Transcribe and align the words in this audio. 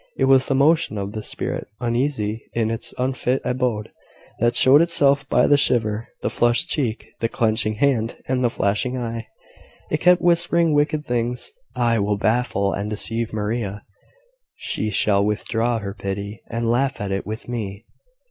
It 0.17 0.25
was 0.25 0.47
the 0.47 0.55
motion 0.55 0.97
of 0.97 1.11
this 1.11 1.27
spirit, 1.27 1.67
uneasy 1.79 2.49
in 2.53 2.71
its 2.71 2.91
unfit 2.97 3.39
abode, 3.45 3.91
that 4.39 4.55
showed 4.55 4.81
itself 4.81 5.29
by 5.29 5.45
the 5.45 5.57
shiver, 5.59 6.07
the 6.23 6.29
flushed 6.31 6.69
cheek, 6.69 7.09
the 7.19 7.29
clenching 7.29 7.75
hand, 7.75 8.17
and 8.27 8.43
the 8.43 8.49
flashing 8.49 8.97
eye. 8.97 9.27
It 9.91 9.99
kept 9.99 10.19
whispering 10.19 10.73
wicked 10.73 11.05
things, 11.05 11.51
"I 11.75 11.99
will 11.99 12.17
baffle 12.17 12.73
and 12.73 12.89
deceive 12.89 13.31
Maria: 13.31 13.83
she 14.55 14.89
shall 14.89 15.23
withdraw 15.23 15.77
her 15.77 15.93
pity, 15.93 16.41
and 16.49 16.67
laugh 16.71 16.99
at 16.99 17.11
it 17.11 17.27
with 17.27 17.47
me." 17.47 17.85